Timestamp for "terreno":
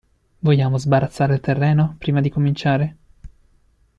1.41-1.93